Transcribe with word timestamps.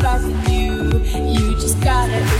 You, 0.00 0.98
you 1.14 1.54
just 1.60 1.78
gotta 1.82 2.39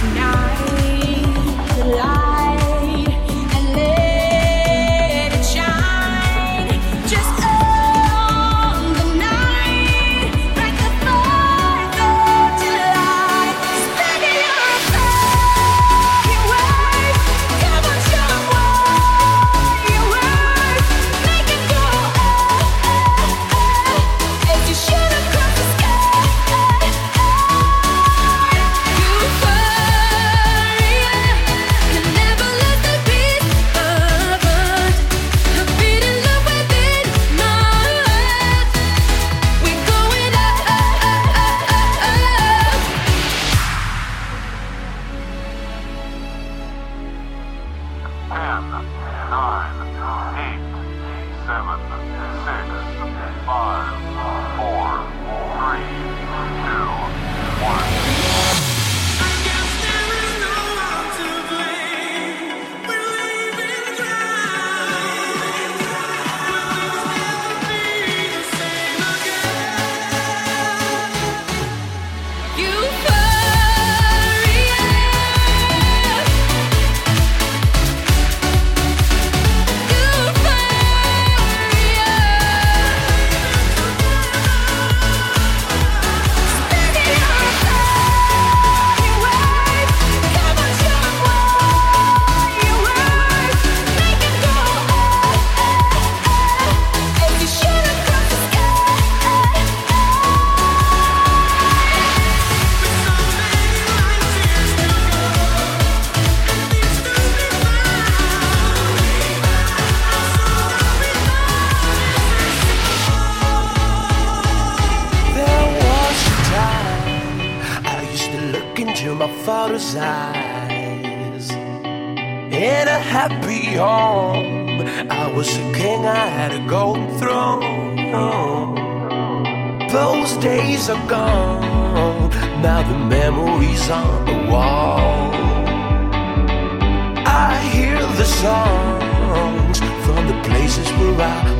bye. 141.21 141.60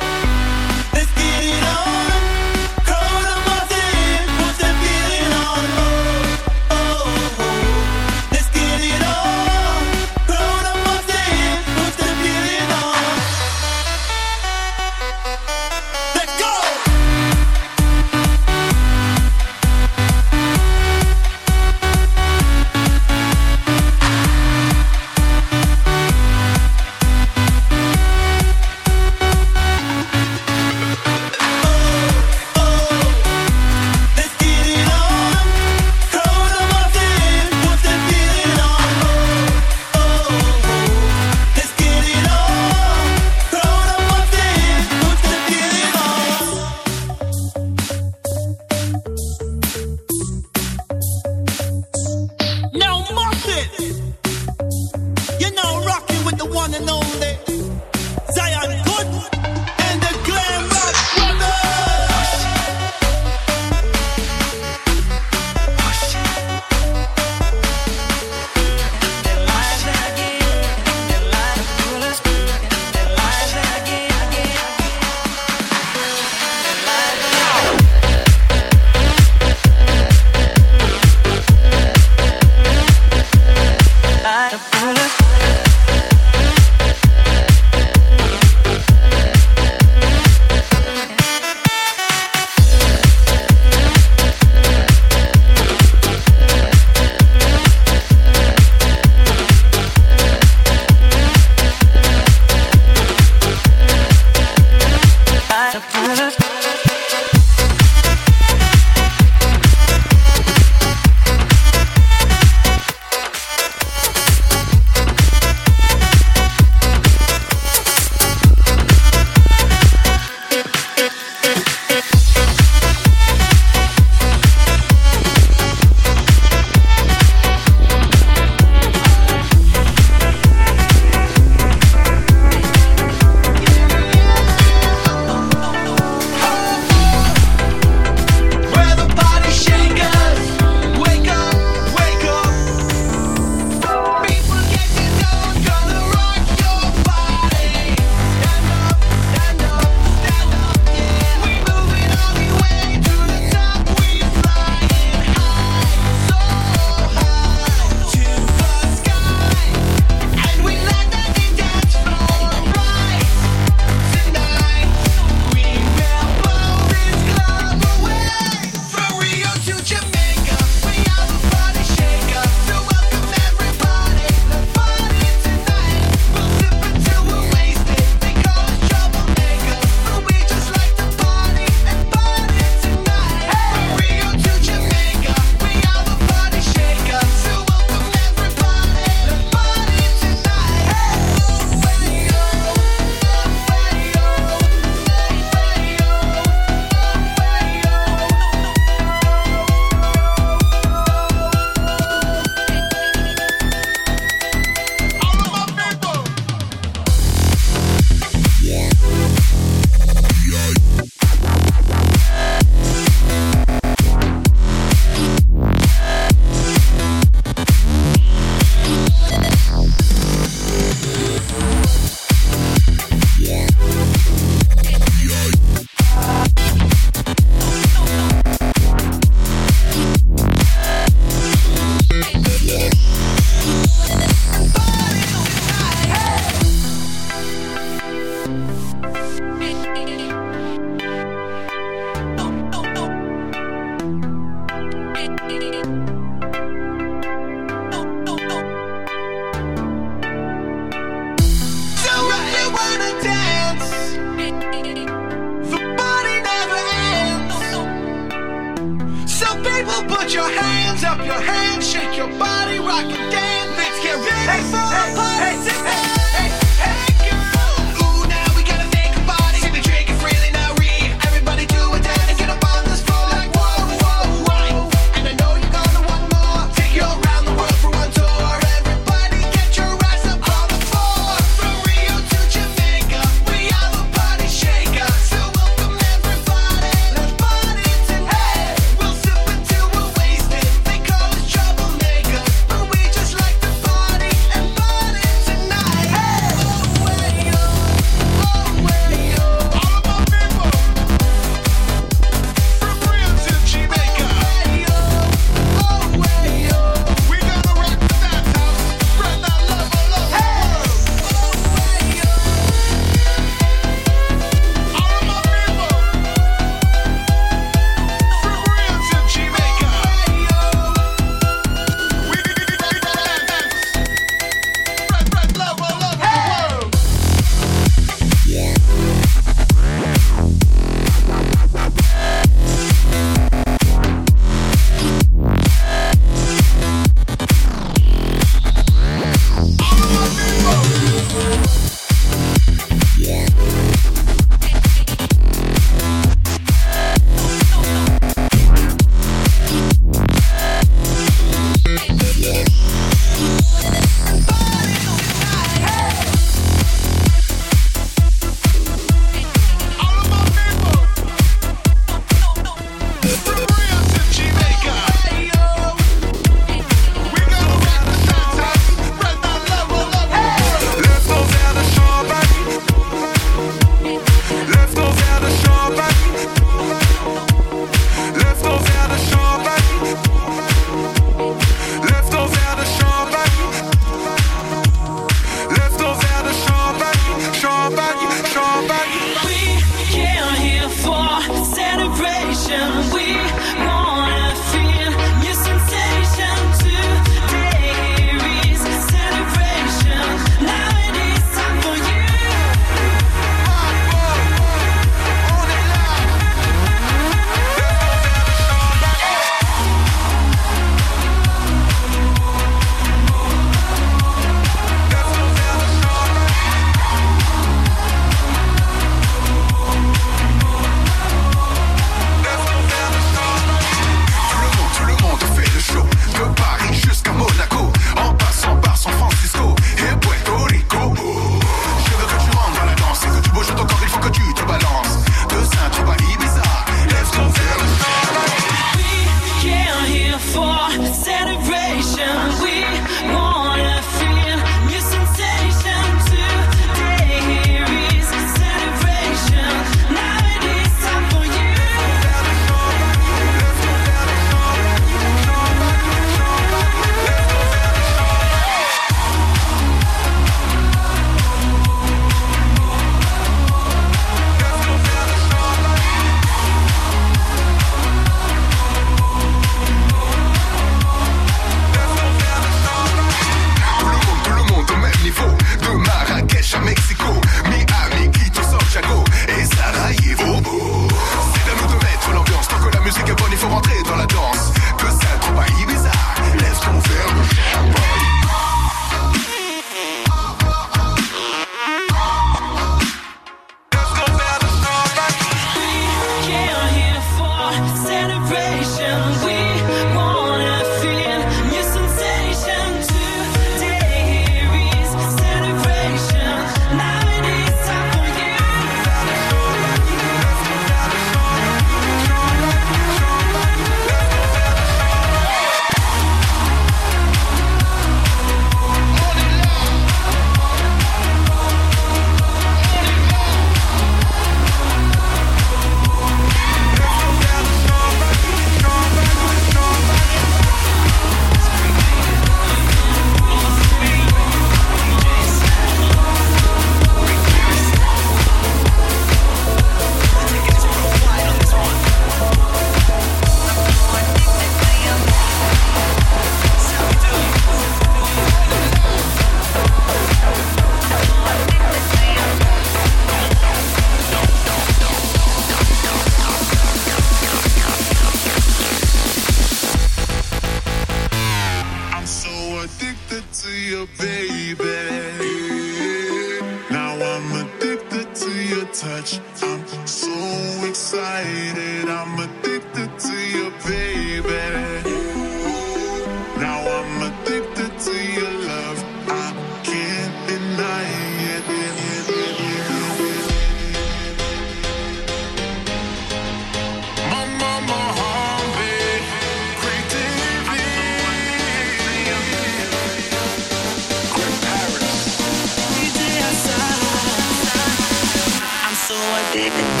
So 599.53 600.00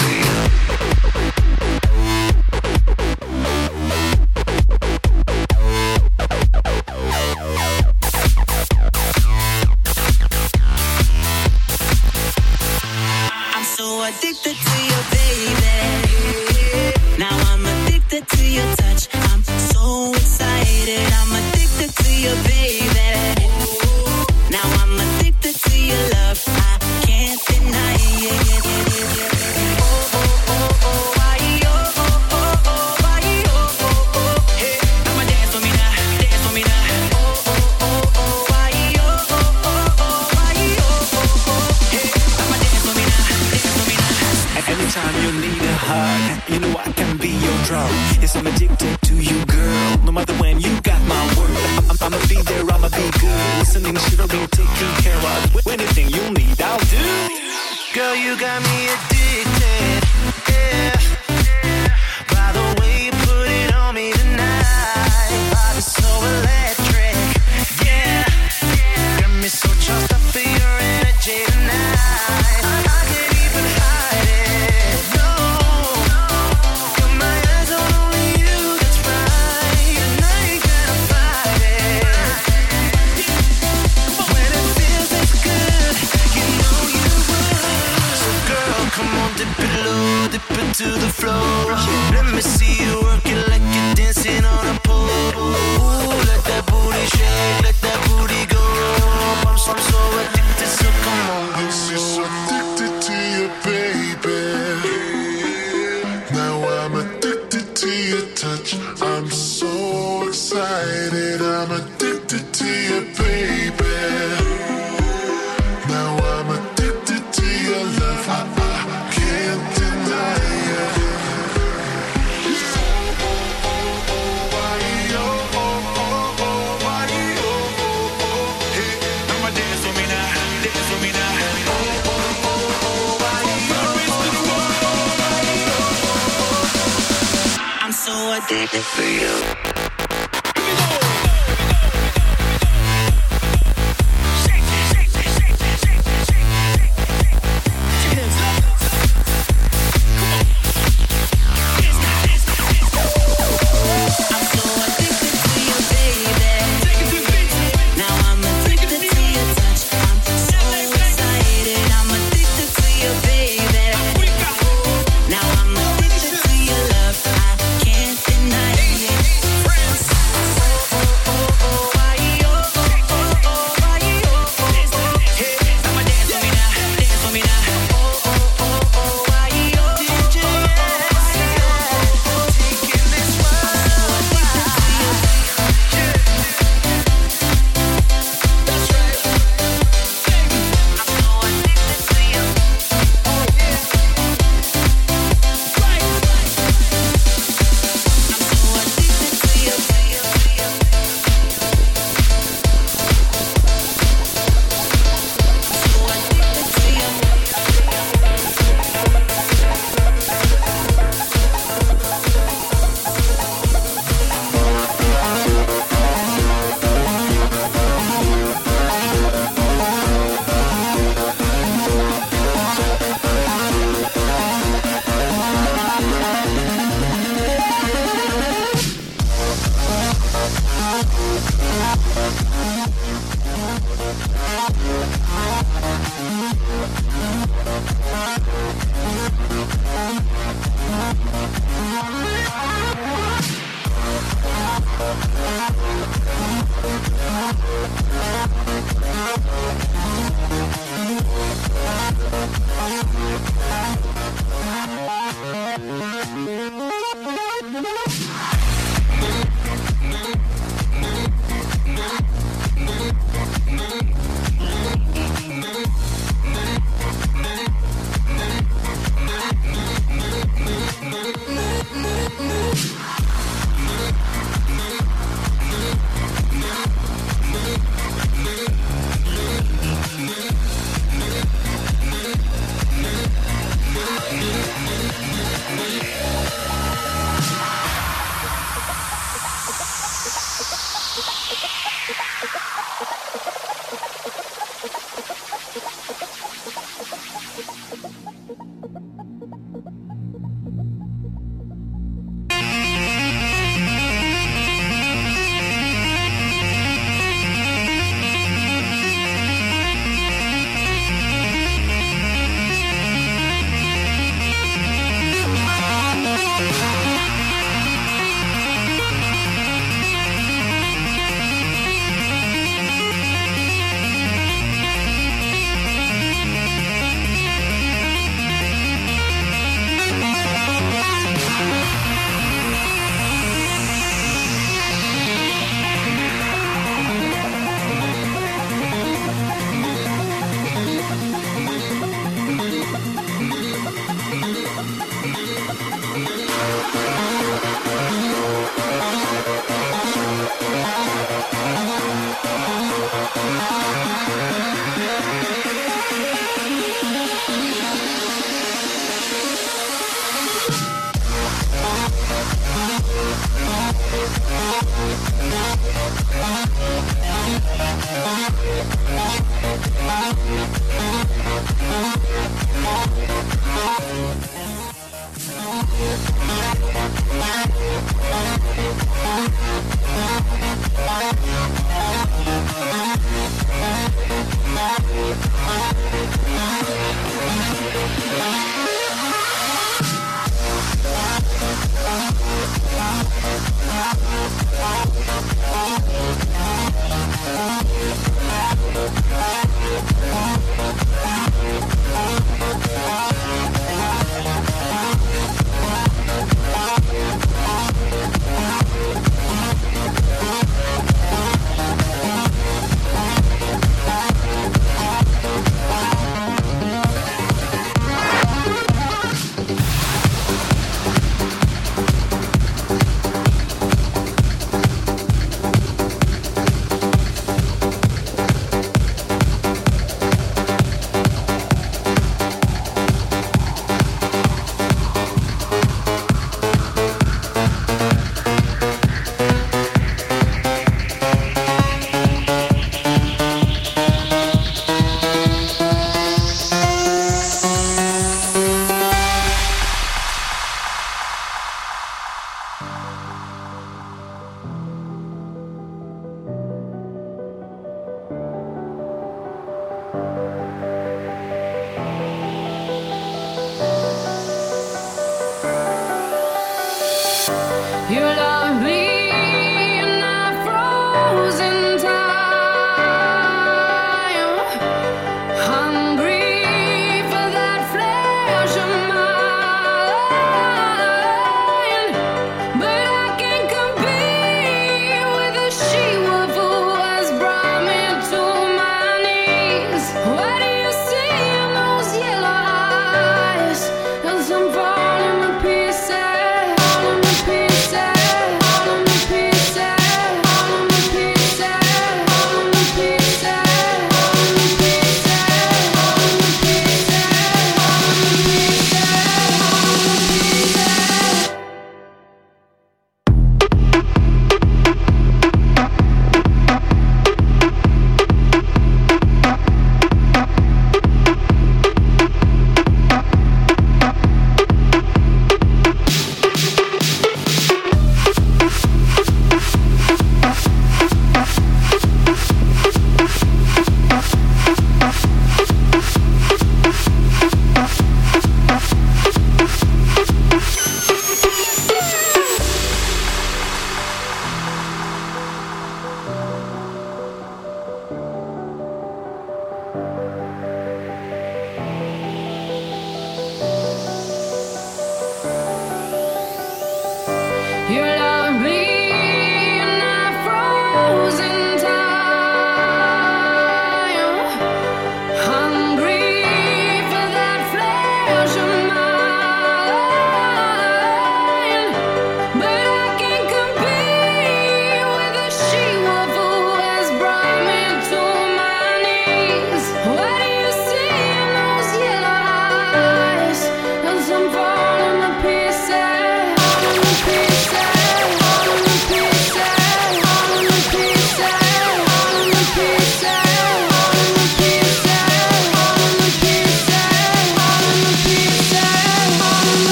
I'm 138.33 138.41
so 138.43 138.55
addicted 138.55 138.85
to 138.95 139.03
you. 139.03 139.70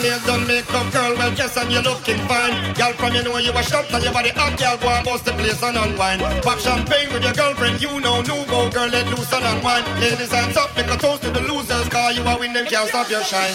Done 0.00 0.24
done 0.24 0.46
makeup, 0.46 0.92
girl. 0.92 1.12
Well, 1.16 1.32
yes, 1.34 1.56
and 1.56 1.70
you're 1.70 1.82
looking 1.82 2.18
fine. 2.24 2.72
Girl, 2.74 2.92
from 2.94 3.14
you 3.14 3.22
know 3.22 3.36
you 3.36 3.52
a 3.52 3.62
shot 3.62 3.92
and 3.92 4.02
your 4.02 4.12
body 4.12 4.30
hot, 4.30 4.56
girl. 4.58 4.76
Go 4.78 4.88
and 4.88 5.04
bust 5.04 5.24
the 5.24 5.32
place 5.32 5.62
and 5.62 5.76
unwind. 5.76 6.20
Pop 6.42 6.58
champagne 6.58 7.12
with 7.12 7.22
your 7.22 7.32
girlfriend, 7.34 7.82
you 7.82 8.00
know, 8.00 8.22
new 8.22 8.40
go, 8.48 8.70
girl. 8.70 8.88
Let 8.88 9.06
loose 9.12 9.32
and 9.32 9.44
unwind. 9.44 9.84
Ladies, 10.00 10.32
hands 10.32 10.56
up, 10.56 10.74
make 10.76 10.88
a 10.88 10.96
toast 10.96 11.22
to 11.22 11.30
the 11.30 11.40
losers. 11.40 11.88
Cause 11.88 12.16
you 12.16 12.24
a 12.24 12.38
win, 12.38 12.52
them 12.52 12.66
can't 12.66 12.88
stop 12.88 13.10
your 13.10 13.22
shine. 13.24 13.52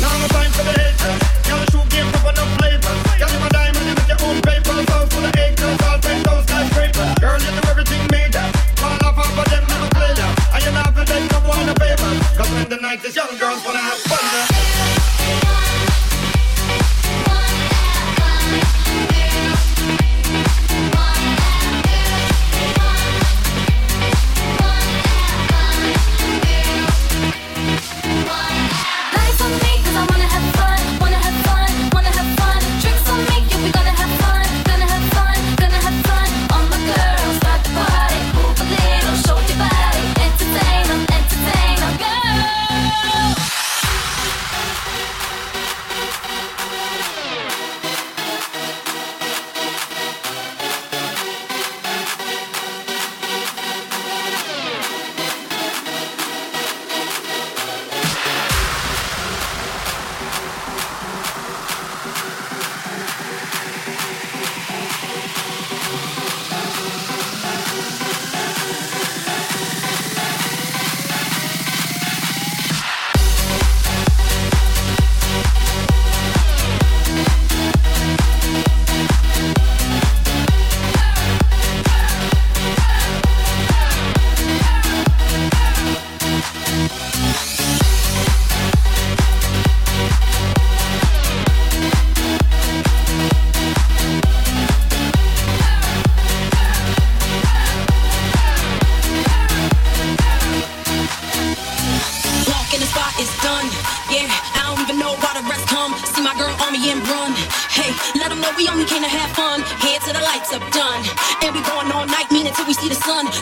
Now 0.00 0.12
no 0.20 0.28
time 0.28 0.52
for 0.52 0.64
the 0.68 0.74
haters. 0.76 1.20
Girl, 1.48 1.64
shoot 1.72 1.88
game, 1.88 2.08
up 2.12 2.28
enough 2.28 2.52
flavors. 2.60 3.00
Girl, 3.16 3.30
you 3.32 3.40
a 3.40 3.48
diamond, 3.48 3.86
you 3.88 3.94
make 3.96 4.10
your 4.12 4.20
own 4.28 4.38
paper. 4.44 4.76
House 4.92 5.08
full 5.08 5.24
of 5.24 5.32
acres, 5.32 5.78
all 5.80 5.98
penthouse 6.04 6.44
skyscraper. 6.44 7.08
Girl, 7.24 7.40
you 7.40 7.52
do 7.56 7.62
everything 7.72 8.02
major. 8.12 8.44
Fall 8.76 9.00
off 9.00 9.16
half 9.16 9.32
of 9.32 9.46
them 9.48 9.64
never 9.64 9.88
play 9.96 10.12
ya. 10.12 10.28
And 10.52 10.60
you're 10.60 10.76
not 10.76 10.92
for 10.92 11.04
them, 11.08 11.22
no 11.32 11.38
one 11.48 11.68
a 11.68 11.74
paper. 11.74 12.12
Cause 12.36 12.50
when 12.52 12.68
the 12.68 12.78
night 12.84 13.00
is 13.00 13.16
young, 13.16 13.32
girls 13.40 13.64
wanna 13.64 13.80
have 13.80 14.00
fun. 14.04 14.24
yeah. 14.28 14.83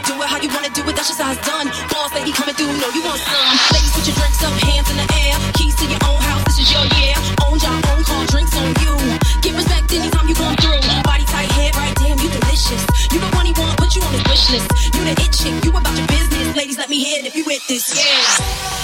Do 0.09 0.16
it 0.16 0.28
how 0.28 0.40
you 0.40 0.49
wanna 0.49 0.72
do 0.72 0.80
it, 0.88 0.95
that's 0.97 1.09
just 1.12 1.20
how 1.20 1.32
it's 1.32 1.45
done. 1.45 1.68
Boss 1.93 2.12
lady 2.16 2.32
coming 2.32 2.55
through, 2.57 2.72
know 2.80 2.90
you 2.97 3.05
want 3.05 3.20
some. 3.20 3.53
Ladies, 3.76 3.93
put 3.93 4.05
your 4.09 4.16
drinks 4.16 4.40
up, 4.40 4.55
hands 4.64 4.88
in 4.88 4.97
the 4.97 5.09
air. 5.20 5.36
Keys 5.53 5.76
to 5.76 5.84
your 5.84 6.01
own 6.09 6.20
house, 6.24 6.43
this 6.49 6.59
is 6.64 6.68
your 6.72 6.86
year. 6.97 7.14
Own 7.45 7.59
job, 7.61 7.76
own 7.93 8.03
car, 8.05 8.24
drinks 8.32 8.57
on 8.57 8.72
you. 8.80 8.95
Get 9.45 9.53
respect 9.53 9.93
anytime 9.93 10.28
you 10.28 10.34
come 10.34 10.57
through. 10.57 10.80
Body 11.05 11.24
tight, 11.28 11.51
head 11.53 11.76
right, 11.76 11.95
damn, 12.01 12.16
you 12.18 12.30
delicious. 12.32 12.82
You 13.12 13.20
the 13.20 13.30
one 13.36 13.47
he 13.47 13.53
want, 13.53 13.76
put 13.76 13.95
you 13.95 14.03
on 14.03 14.12
his 14.16 14.24
wish 14.24 14.51
list. 14.51 14.68
You 14.97 15.05
the 15.05 15.12
it 15.12 15.32
chick, 15.32 15.55
you 15.64 15.70
about 15.70 15.93
your 15.93 16.07
business. 16.09 16.57
Ladies, 16.57 16.78
let 16.78 16.88
me 16.88 16.99
hear 16.99 17.20
it 17.20 17.26
if 17.26 17.36
you 17.36 17.45
with 17.45 17.66
this, 17.68 17.93
yeah. 17.93 18.82